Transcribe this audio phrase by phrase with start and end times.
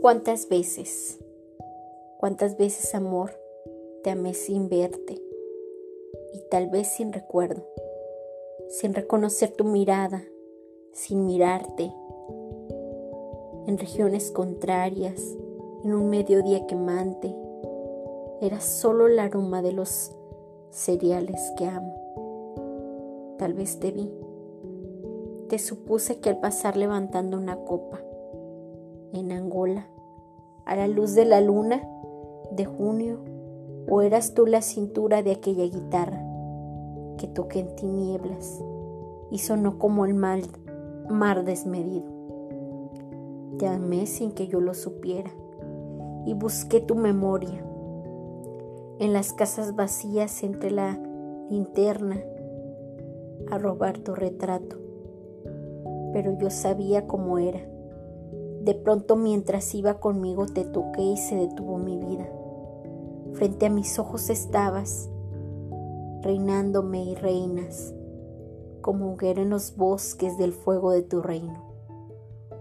[0.00, 1.18] ¿Cuántas veces,
[2.18, 3.32] cuántas veces amor,
[4.04, 5.20] te amé sin verte
[6.32, 7.66] y tal vez sin recuerdo,
[8.68, 10.22] sin reconocer tu mirada,
[10.92, 11.92] sin mirarte,
[13.66, 15.20] en regiones contrarias,
[15.82, 17.34] en un mediodía quemante,
[18.40, 20.12] era solo el aroma de los
[20.70, 23.34] cereales que amo.
[23.36, 24.08] Tal vez te vi,
[25.48, 28.00] te supuse que al pasar levantando una copa,
[30.68, 31.82] a la luz de la luna
[32.50, 33.20] de junio,
[33.88, 36.22] o eras tú la cintura de aquella guitarra
[37.16, 38.62] que toqué en tinieblas
[39.30, 40.42] y sonó como el mal,
[41.08, 42.04] mar desmedido.
[43.58, 45.30] Te amé sin que yo lo supiera
[46.26, 47.64] y busqué tu memoria
[48.98, 51.00] en las casas vacías entre la
[51.48, 52.20] linterna
[53.50, 54.76] a robar tu retrato,
[56.12, 57.60] pero yo sabía cómo era
[58.68, 62.28] de pronto mientras iba conmigo te toqué y se detuvo mi vida.
[63.32, 65.08] Frente a mis ojos estabas,
[66.20, 67.94] reinándome y reinas,
[68.82, 71.64] como hoguera en los bosques del fuego de tu reino.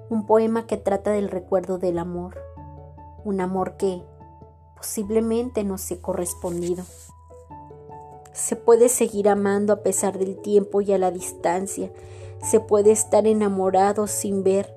[0.09, 2.37] Un poema que trata del recuerdo del amor,
[3.25, 4.01] un amor que
[4.77, 6.85] posiblemente no se ha correspondido.
[8.31, 11.91] Se puede seguir amando a pesar del tiempo y a la distancia,
[12.41, 14.76] se puede estar enamorado sin ver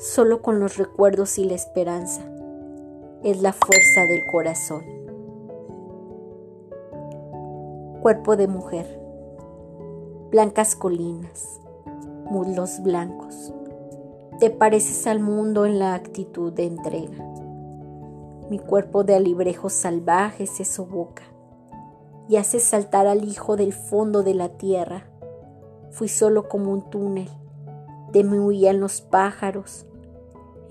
[0.00, 2.22] solo con los recuerdos y la esperanza.
[3.22, 4.82] Es la fuerza del corazón.
[8.00, 8.98] Cuerpo de mujer.
[10.30, 11.60] Blancas colinas.
[12.30, 13.52] Muslos blancos.
[14.38, 17.22] Te pareces al mundo en la actitud de entrega.
[18.48, 21.24] Mi cuerpo de alibrejos salvajes se soboca
[22.26, 25.04] y hace saltar al hijo del fondo de la tierra.
[25.90, 27.28] Fui solo como un túnel,
[28.12, 29.86] de mí huían los pájaros,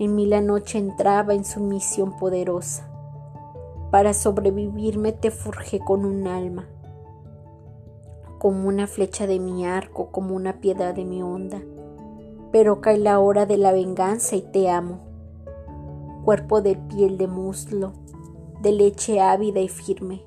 [0.00, 2.88] en mí la noche entraba en su misión poderosa.
[3.90, 6.66] Para sobrevivirme te forjé con un alma,
[8.38, 11.60] como una flecha de mi arco, como una piedra de mi onda.
[12.50, 15.00] Pero cae la hora de la venganza y te amo.
[16.24, 17.92] Cuerpo de piel de muslo,
[18.62, 20.22] de leche ávida y firme,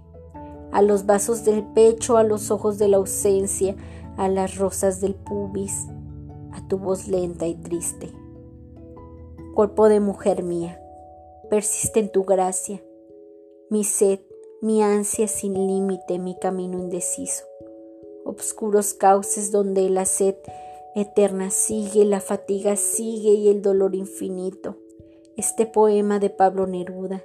[0.71, 3.75] a los vasos del pecho, a los ojos de la ausencia,
[4.17, 5.87] a las rosas del pubis,
[6.51, 8.13] a tu voz lenta y triste
[9.53, 10.81] cuerpo de mujer mía,
[11.49, 12.83] persiste en tu gracia,
[13.69, 14.19] mi sed,
[14.61, 17.45] mi ansia sin límite, mi camino indeciso,
[18.25, 20.35] obscuros cauces donde la sed
[20.95, 24.77] eterna sigue, la fatiga sigue y el dolor infinito.
[25.37, 27.23] Este poema de Pablo Neruda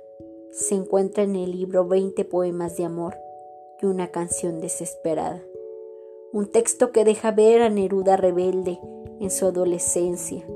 [0.51, 3.17] se encuentra en el libro 20 poemas de amor
[3.81, 5.43] y una canción desesperada.
[6.33, 8.79] Un texto que deja ver a Neruda rebelde
[9.19, 10.47] en su adolescencia,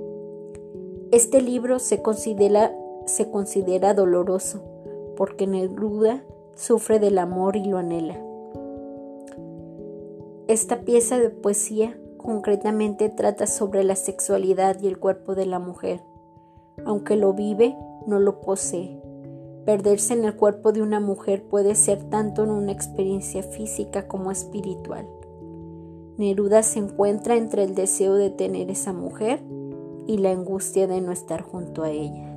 [1.12, 2.72] este libro se considera,
[3.94, 4.62] doloroso
[5.14, 6.24] porque Neruda
[6.56, 8.18] sufre del amor y lo anhela.
[10.48, 16.02] Esta pieza de poesía concretamente trata sobre la sexualidad y el cuerpo de la mujer.
[16.86, 18.98] Aunque lo vive, no lo posee.
[19.66, 24.30] Perderse en el cuerpo de una mujer puede ser tanto en una experiencia física como
[24.30, 25.06] espiritual.
[26.16, 29.42] Neruda se encuentra entre el deseo de tener esa mujer
[30.12, 32.31] y la angustia de no estar junto a ella.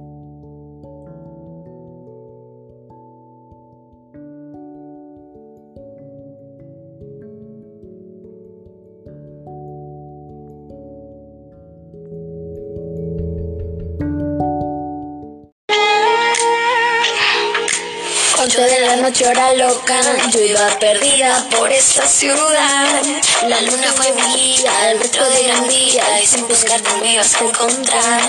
[19.53, 19.99] Loca,
[20.31, 23.01] yo iba perdida por esta ciudad.
[23.47, 27.43] La luna fue vida, el resto de gran día, y sin buscarte me ibas a
[27.43, 28.21] encontrar.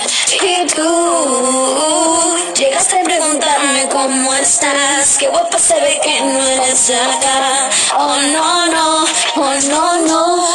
[0.42, 7.70] Y tú llegaste a preguntarme cómo estás, qué guapa se ve que no eres acá.
[7.96, 9.04] Oh no, no,
[9.36, 10.46] oh no, no.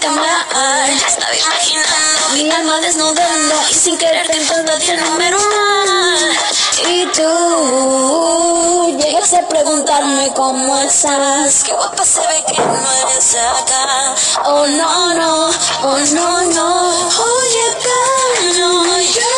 [0.00, 6.38] Temblar Estaba imaginando mi alma desnudando Y sin querer a ti el número mal
[6.88, 11.62] Y tú llegaste a preguntar preguntarme cómo estás.
[11.64, 14.14] Qué guapa se ve que no eres acá.
[14.46, 15.50] Oh no, no,
[15.82, 16.90] oh no, no.
[16.90, 17.64] Oye,
[18.58, 19.37] no, yo no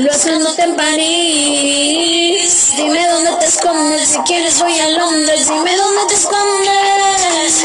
[0.00, 2.72] Lo haciéndote en París.
[2.74, 5.46] Dime dónde te escondes, si quieres voy a Londres.
[5.46, 7.64] Dime dónde te escondes.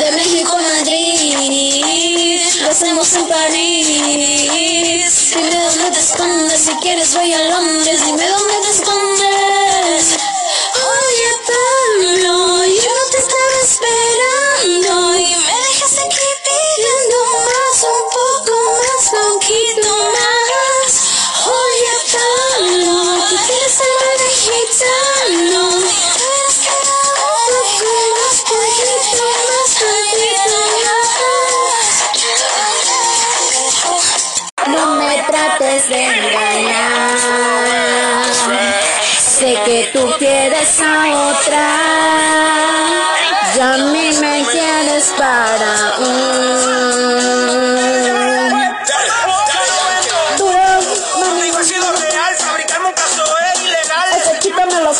[0.00, 5.32] De México a Madrid, lo hacemos en París.
[5.36, 8.04] Dime dónde te escondes, si quieres voy a Londres.
[8.04, 9.15] Dime dónde te escondes.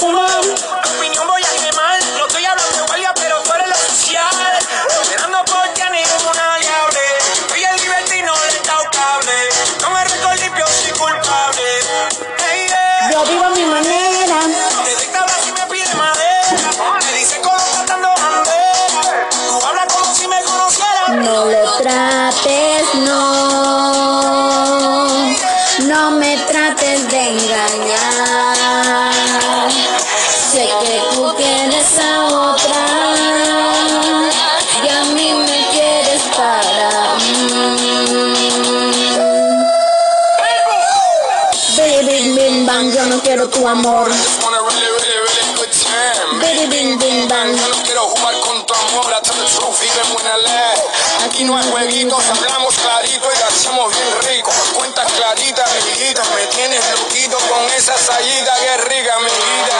[0.06, 0.75] Chico me
[46.40, 47.50] Bidi bim bim bang.
[47.56, 50.78] Yo no quiero jugar con tu amor, the truth, vive buena ley.
[51.24, 54.52] Aquí no hay jueguitos, hablamos clarito y la hacemos bien rico.
[54.74, 59.76] Cuentas claritas, amiguita, me tienes loquito con esa sayita que rica, amiguita.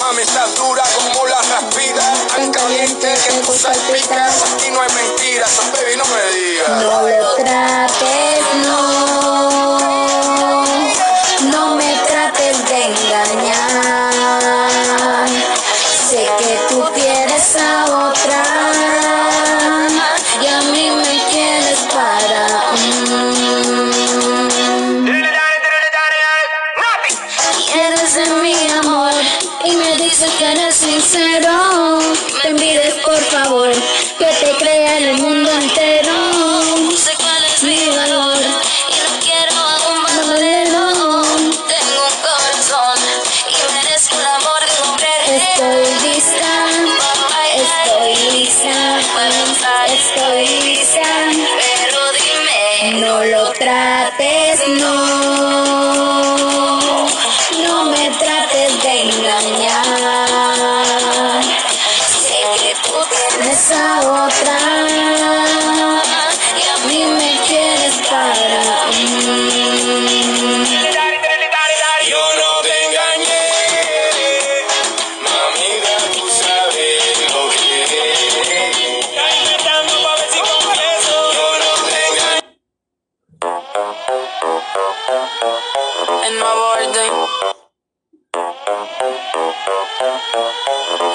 [0.00, 4.42] Mami, estás dura como la raspita, tan caliente que tú salpicas.
[4.52, 6.68] Aquí no hay mentiras, baby, no me digas.
[6.82, 8.27] No lo trates,
[54.68, 54.97] No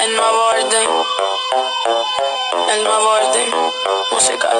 [0.03, 0.89] El nuevo orden.
[2.71, 3.49] El nuevo orden
[4.11, 4.57] musical.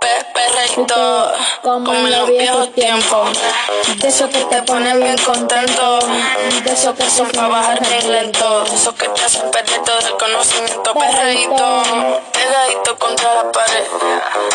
[0.00, 3.28] Pe- Perreíto, como en los viejos tiempos.
[3.96, 5.98] De eso que te pone bien contento.
[6.64, 8.64] De eso que Son pa' bajarte lento.
[8.72, 10.92] Eso que te hacen perder todo el conocimiento.
[10.94, 11.82] Perreíto,
[12.46, 13.84] pegadito contra la pared.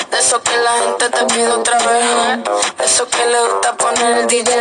[0.09, 2.43] De eso que la gente te pide otra vez.
[2.77, 4.51] De eso que le gusta poner el DJ.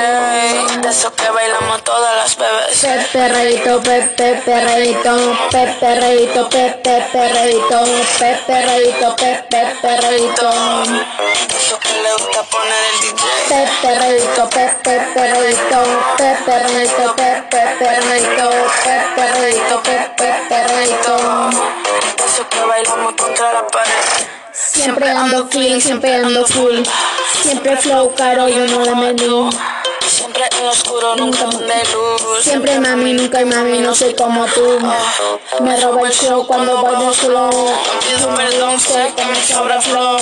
[0.82, 2.80] De eso que bailamos todas las bebés.
[2.80, 5.12] Pepe reito, pepe perreito,
[5.50, 7.84] pepe reito, pepe perreito,
[8.18, 10.50] pepe reito, pepe perreito,
[11.48, 13.24] De eso que le gusta poner el DJ.
[13.48, 15.80] pepe reito, pepe perreito,
[16.16, 18.50] pepe reito, pepe perreito,
[18.84, 20.19] pepe reito, pepe
[24.82, 26.82] Siempre ando clean, siempre ando full.
[27.42, 29.50] Siempre flow caro, yo no de menú.
[30.60, 32.42] Siempre en oscuro, nunca de luz.
[32.42, 34.78] Siempre mami, nunca hay mami, no soy como tú.
[35.60, 37.48] Me roba el show cuando bailo solo.
[38.00, 40.18] Pido perdón, sé que me sobra flow.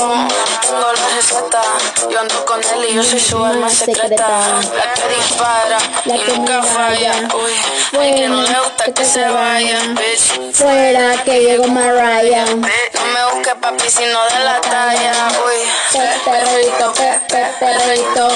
[0.60, 1.62] Tengo la receta,
[2.08, 4.60] yo ando con él y yo soy su alma secreta.
[4.76, 7.14] La que dispara La y que nunca falla.
[7.34, 9.80] Uy, que no le gusta que se vaya.
[9.88, 12.44] Bitch, Fuera que llegó Mariah.
[12.44, 15.28] no me busques papi, sino de la talla.
[15.44, 18.28] Uy, Pepe reito, pepe reito,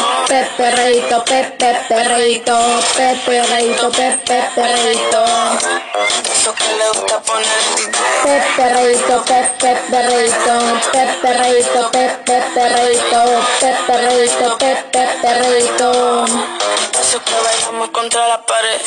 [1.93, 2.57] pepe reito,
[2.97, 5.25] pepe reito, pepe reito, pepe reito.
[6.33, 7.91] eso que le gusta poner DJ.
[8.23, 10.55] Pepe reito, pepe reito,
[10.91, 13.21] pepe reito, pepe reito,
[13.61, 16.25] pepe reito, pepe reito.
[16.99, 18.81] Eso que bailamos contra la pared.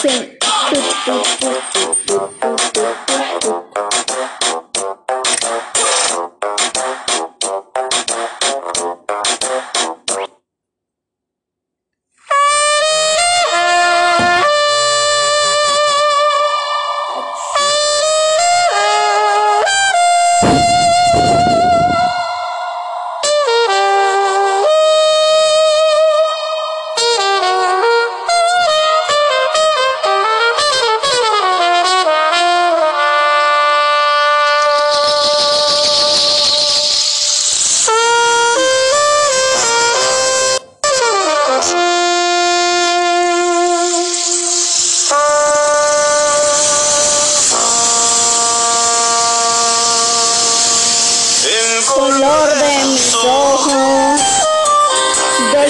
[0.00, 0.38] Sí.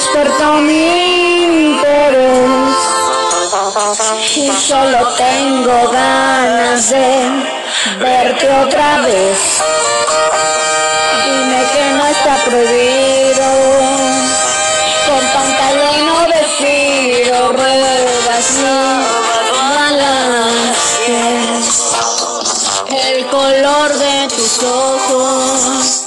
[0.01, 2.49] Despertó mi interés
[4.35, 7.29] y solo tengo ganas de
[7.99, 9.39] verte otra vez.
[11.23, 13.47] Dime que no está prohibido
[15.07, 18.49] con pantalón o vestido, ruedas
[19.77, 21.13] balances.
[22.89, 26.00] El color de tus ojos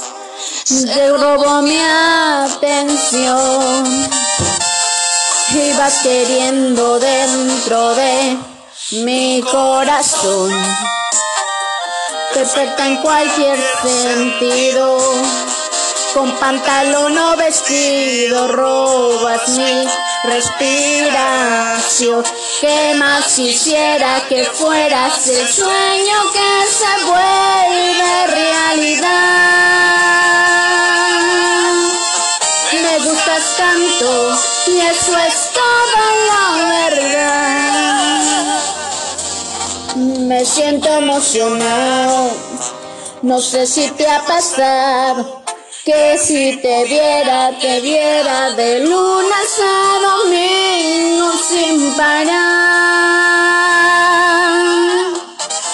[0.64, 1.78] te robó mi
[2.46, 3.84] atención.
[5.50, 8.38] Ibas queriendo dentro de
[8.92, 10.50] mi corazón.
[12.32, 14.96] Perfecta en cualquier sentido.
[16.14, 19.86] Con pantalón o vestido robas mi
[20.24, 22.24] respiración.
[22.60, 29.34] ¿Qué más quisiera que fueras el sueño que se vuelve realidad?
[32.82, 34.10] Me gustas tanto
[34.66, 36.46] y eso es toda la
[36.90, 38.24] verdad.
[40.28, 42.30] Me siento emocionado,
[43.22, 45.42] no sé si te ha pasado.
[45.84, 52.64] Que si te viera, te viera de lunes a domingo sin parar.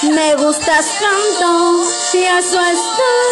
[0.02, 3.29] Me gustas tanto y eso es todo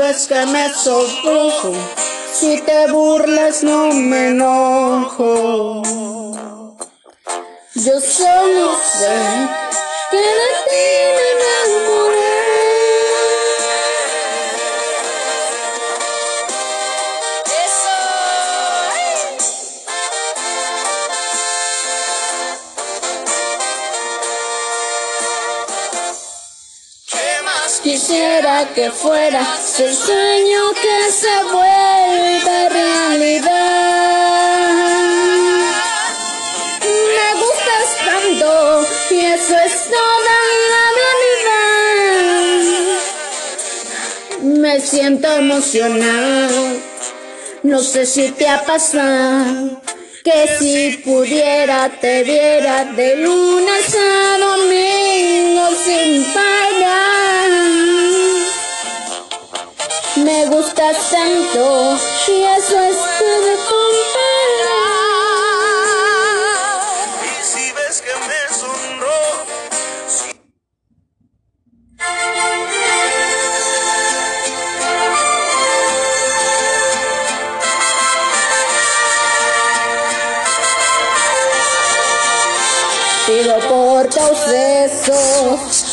[0.00, 1.74] Ves que me sonrojo,
[2.32, 5.82] si te burlas no me enojo.
[7.74, 9.18] Yo solo sé
[10.10, 11.28] que de ti me
[28.00, 33.50] Quisiera que fueras el sueño que se vuelve realidad.
[37.14, 38.50] Me gustas tanto
[39.10, 40.38] y eso es toda
[40.72, 43.00] la realidad.
[44.44, 46.60] Me siento emocionado,
[47.64, 49.82] no sé si te ha pasado.
[50.24, 57.19] Que si pudiera te viera de lunes a domingo sin parar.
[60.24, 61.96] Me gustas tanto
[62.28, 63.79] y eso es todo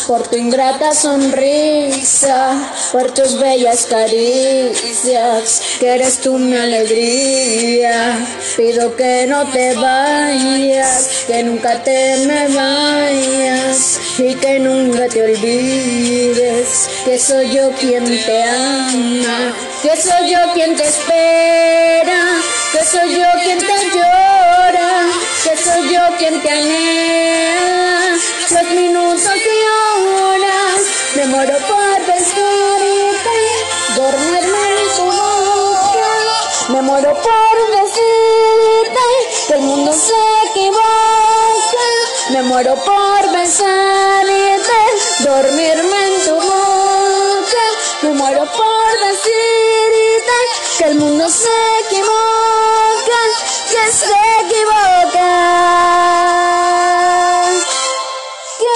[0.07, 8.17] por tu ingrata sonrisa, por tus bellas caricias, que eres tú mi alegría.
[8.55, 16.89] Pido que no te vayas, que nunca te me vayas y que nunca te olvides
[17.05, 22.21] que soy yo quien te ama, que soy yo quien te espera,
[22.71, 25.05] que soy yo quien te llora,
[25.43, 27.27] que soy yo quien te anhela.
[28.49, 29.96] Los minutos y
[31.37, 33.37] muero por besarte,
[33.95, 36.09] dormirme en tu boca,
[36.69, 39.05] me muero por decirte
[39.45, 41.85] que el mundo se equivoca,
[42.31, 44.79] me muero por besarte,
[45.19, 47.65] dormirme en tu boca,
[48.01, 50.37] me muero por decirte
[50.79, 53.19] que el mundo se equivoca,
[53.69, 55.29] que se equivoca,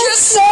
[0.06, 0.50] que se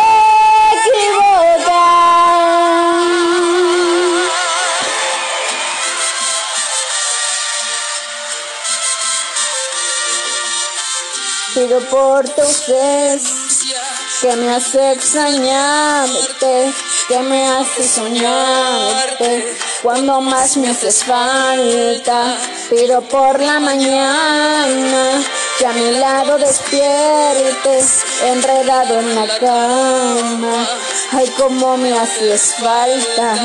[11.89, 13.81] por tu ausencia
[14.21, 16.73] que me hace extrañarte,
[17.07, 22.37] que me hace soñarte cuando más me haces falta.
[22.69, 25.21] Pido por la mañana
[25.57, 30.67] que a mi lado despiertes, enredado en la cama.
[31.11, 33.35] Ay, cómo me haces falta.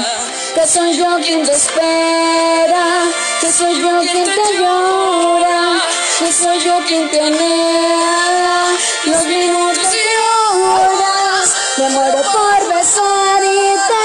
[0.54, 3.04] Que soy yo quien te espera,
[3.40, 5.82] que soy yo quien te llora,
[6.18, 8.64] que soy yo quien te anhela.
[9.06, 14.02] Los minutos y horas me muero por besarte,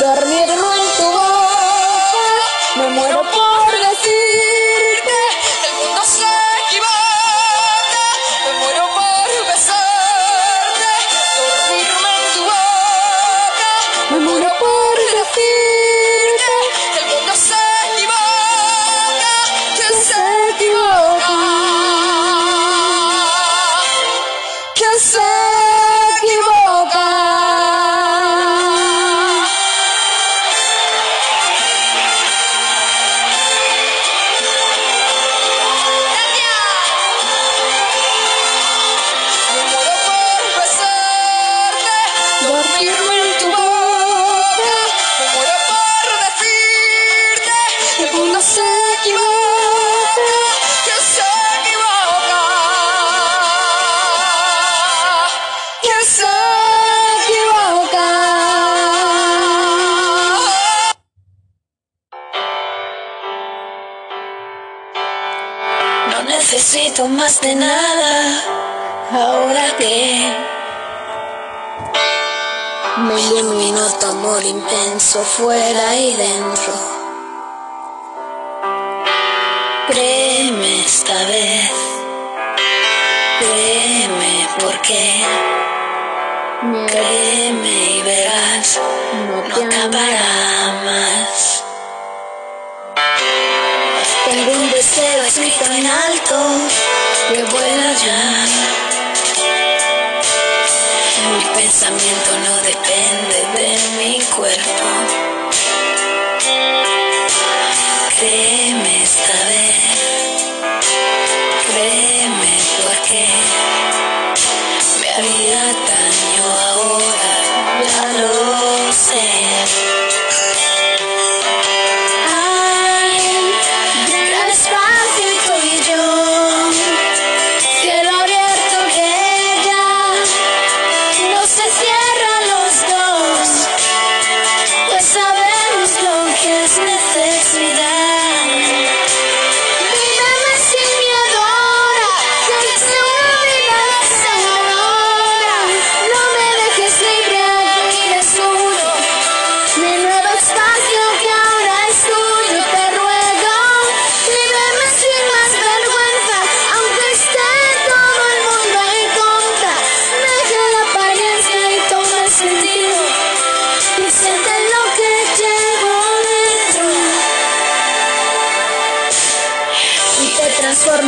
[0.00, 0.45] dormirme en
[67.04, 68.42] más de nada
[69.12, 70.32] ahora que
[72.96, 76.72] me iluminó tu amor inmenso fuera y dentro.
[79.88, 81.70] Créeme esta vez,
[83.40, 85.22] créeme porque
[86.86, 88.80] créeme y verás,
[89.28, 91.15] no acabará más.
[97.36, 98.46] Que vuela ya.
[101.36, 103.68] Mi pensamiento no depende de
[103.98, 104.85] mi cuerpo.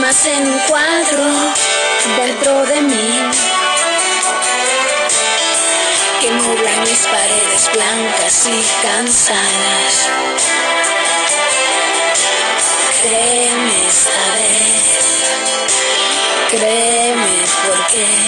[0.08, 1.24] Transformas en un cuadro
[2.16, 3.30] dentro de mí.
[6.20, 10.10] Que nublan mis paredes blancas y cansadas.
[13.02, 15.30] Créeme esta vez,
[16.50, 18.27] créeme porque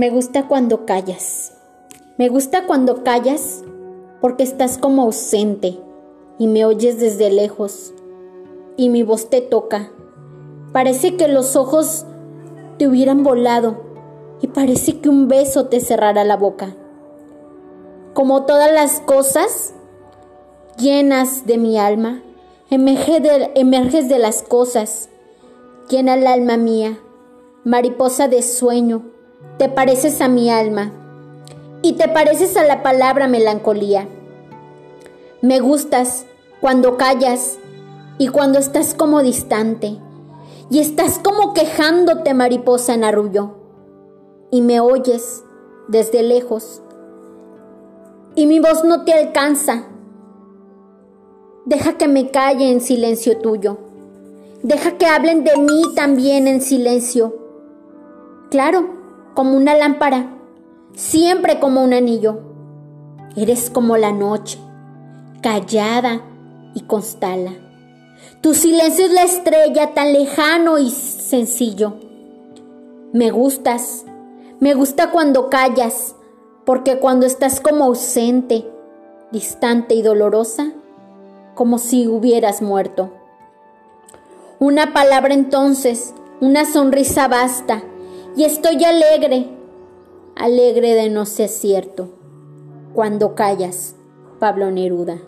[0.00, 1.52] Me gusta cuando callas.
[2.16, 3.62] Me gusta cuando callas
[4.22, 5.78] porque estás como ausente
[6.38, 7.92] y me oyes desde lejos
[8.78, 9.90] y mi voz te toca.
[10.72, 12.06] Parece que los ojos
[12.78, 13.82] te hubieran volado
[14.40, 16.74] y parece que un beso te cerrara la boca.
[18.14, 19.74] Como todas las cosas
[20.78, 22.22] llenas de mi alma,
[22.70, 25.10] emerges de las cosas,
[25.90, 26.98] llena el alma mía,
[27.64, 29.19] mariposa de sueño,
[29.58, 30.92] te pareces a mi alma
[31.82, 34.08] y te pareces a la palabra melancolía.
[35.42, 36.26] Me gustas
[36.60, 37.58] cuando callas
[38.18, 39.98] y cuando estás como distante
[40.70, 43.56] y estás como quejándote mariposa en arrullo
[44.50, 45.42] y me oyes
[45.88, 46.82] desde lejos
[48.34, 49.84] y mi voz no te alcanza.
[51.64, 53.78] Deja que me calle en silencio tuyo.
[54.62, 57.34] Deja que hablen de mí también en silencio.
[58.50, 58.99] Claro,
[59.34, 60.36] como una lámpara,
[60.94, 62.40] siempre como un anillo.
[63.36, 64.58] Eres como la noche,
[65.42, 66.22] callada
[66.74, 67.52] y constala.
[68.40, 71.94] Tu silencio es la estrella tan lejano y sencillo.
[73.12, 74.04] Me gustas,
[74.60, 76.14] me gusta cuando callas,
[76.64, 78.70] porque cuando estás como ausente,
[79.32, 80.72] distante y dolorosa,
[81.54, 83.10] como si hubieras muerto.
[84.58, 87.82] Una palabra entonces, una sonrisa basta,
[88.36, 89.46] y estoy alegre,
[90.36, 92.08] alegre de no ser cierto.
[92.94, 93.94] Cuando callas,
[94.38, 95.18] Pablo Neruda.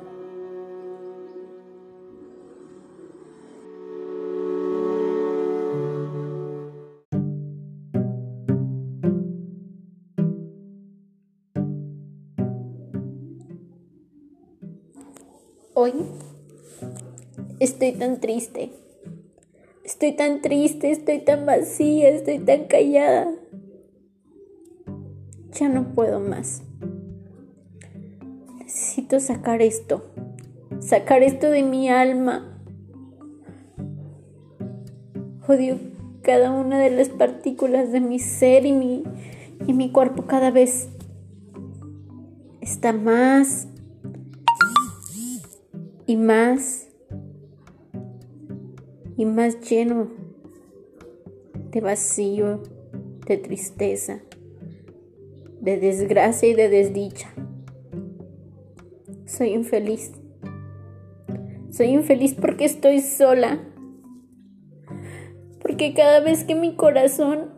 [15.75, 15.93] Hoy
[17.59, 18.82] estoy tan triste.
[19.93, 23.31] Estoy tan triste, estoy tan vacía, estoy tan callada.
[25.53, 26.63] Ya no puedo más.
[28.59, 30.11] Necesito sacar esto.
[30.81, 32.59] Sacar esto de mi alma.
[35.47, 35.79] Odio
[36.23, 39.05] cada una de las partículas de mi ser y mi,
[39.67, 40.89] y mi cuerpo cada vez
[42.63, 43.69] está más
[46.07, 46.89] y más
[49.23, 50.09] y más lleno
[51.71, 52.61] de vacío,
[53.25, 54.21] de tristeza,
[55.61, 57.33] de desgracia y de desdicha.
[59.25, 60.11] Soy infeliz.
[61.71, 63.61] Soy infeliz porque estoy sola.
[65.61, 67.51] Porque cada vez que mi corazón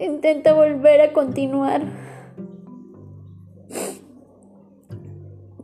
[0.00, 1.82] intenta volver a continuar,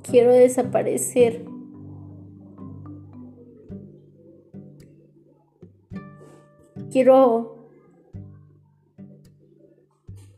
[0.09, 1.49] quiero desaparecer.
[6.90, 7.68] Quiero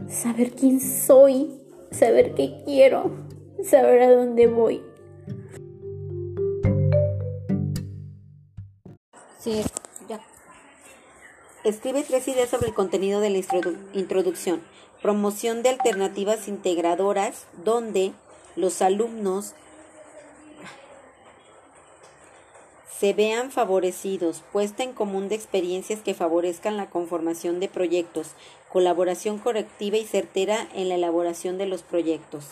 [0.08, 1.50] saber quién soy,
[1.90, 3.10] saber qué quiero,
[3.64, 4.82] saber a dónde voy.
[9.38, 9.62] Sí,
[10.08, 10.20] ya.
[11.64, 13.40] Escribe tres ideas sobre el contenido de la
[13.94, 14.60] introducción.
[15.00, 18.12] Promoción de alternativas integradoras donde
[18.56, 19.54] los alumnos
[23.02, 28.28] se vean favorecidos, puesta en común de experiencias que favorezcan la conformación de proyectos,
[28.68, 32.44] colaboración correctiva y certera en la elaboración de los proyectos.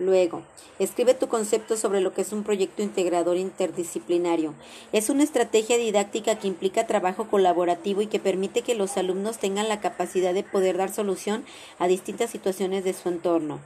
[0.00, 0.42] Luego,
[0.80, 4.54] escribe tu concepto sobre lo que es un proyecto integrador interdisciplinario.
[4.92, 9.68] Es una estrategia didáctica que implica trabajo colaborativo y que permite que los alumnos tengan
[9.68, 11.44] la capacidad de poder dar solución
[11.78, 13.60] a distintas situaciones de su entorno.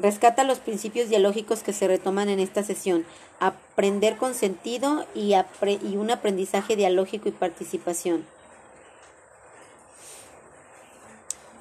[0.00, 3.04] Rescata los principios dialógicos que se retoman en esta sesión.
[3.38, 8.24] Aprender con sentido y, y un aprendizaje dialógico y participación.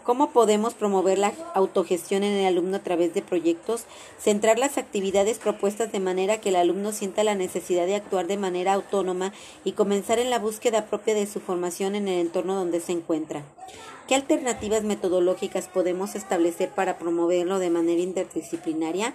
[0.04, 3.84] ¿Cómo podemos promover la autogestión en el alumno a través de proyectos?
[4.20, 8.38] Centrar las actividades propuestas de manera que el alumno sienta la necesidad de actuar de
[8.38, 9.34] manera autónoma
[9.64, 13.44] y comenzar en la búsqueda propia de su formación en el entorno donde se encuentra.
[14.08, 19.14] ¿Qué alternativas metodológicas podemos establecer para promoverlo de manera interdisciplinaria?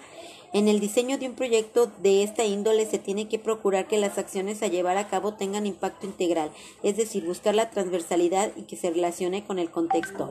[0.53, 4.19] En el diseño de un proyecto de esta índole se tiene que procurar que las
[4.19, 6.53] acciones a llevar a cabo tengan impacto integral,
[6.85, 10.31] es decir, buscar la transversalidad y que se relacione con el contexto.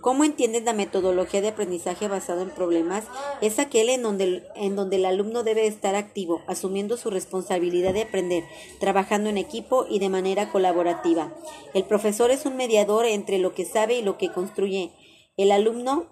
[0.00, 3.04] ¿Cómo entiendes la metodología de aprendizaje basado en problemas?
[3.42, 8.02] Es aquel en donde, en donde el alumno debe estar activo, asumiendo su responsabilidad de
[8.02, 8.44] aprender,
[8.78, 11.34] trabajando en equipo y de manera colaborativa.
[11.74, 14.92] El profesor es un mediador entre lo que sabe y lo que construye.
[15.36, 16.06] El alumno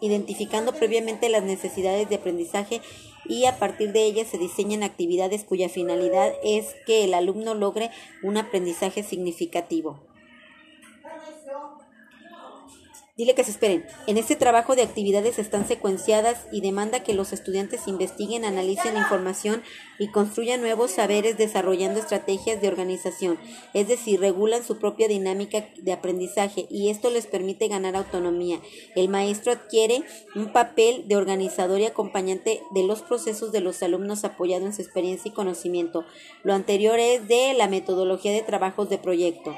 [0.00, 2.80] identificando previamente las necesidades de aprendizaje
[3.26, 7.90] y a partir de ellas se diseñan actividades cuya finalidad es que el alumno logre
[8.22, 10.00] un aprendizaje significativo.
[13.20, 13.84] Dile que se esperen.
[14.06, 19.62] En este trabajo de actividades están secuenciadas y demanda que los estudiantes investiguen, analicen información
[19.98, 23.38] y construyan nuevos saberes desarrollando estrategias de organización,
[23.74, 28.58] es decir, regulan su propia dinámica de aprendizaje y esto les permite ganar autonomía.
[28.96, 30.02] El maestro adquiere
[30.34, 34.80] un papel de organizador y acompañante de los procesos de los alumnos apoyado en su
[34.80, 36.06] experiencia y conocimiento.
[36.42, 39.54] Lo anterior es de la metodología de trabajos de proyecto.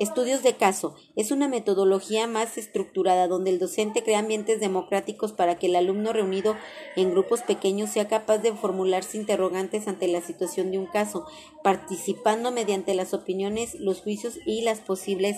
[0.00, 0.96] Estudios de caso.
[1.14, 6.12] Es una metodología más estructurada donde el docente crea ambientes democráticos para que el alumno
[6.12, 6.56] reunido
[6.96, 11.26] en grupos pequeños sea capaz de formularse interrogantes ante la situación de un caso,
[11.62, 15.36] participando mediante las opiniones, los juicios y las posibles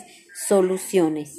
[0.48, 1.36] soluciones.